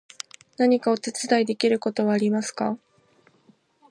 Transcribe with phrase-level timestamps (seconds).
[0.57, 2.79] 何かお手伝いできることはありますか？